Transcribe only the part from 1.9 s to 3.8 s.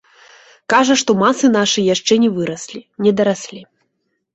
яшчэ не выраслі, не дараслі.